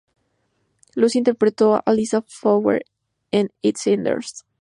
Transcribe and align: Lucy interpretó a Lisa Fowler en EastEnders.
Lucy 0.95 1.19
interpretó 1.19 1.83
a 1.85 1.93
Lisa 1.93 2.23
Fowler 2.25 2.83
en 3.29 3.51
EastEnders. 3.61 4.47